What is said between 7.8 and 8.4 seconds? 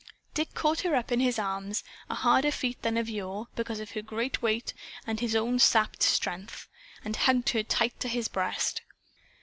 to his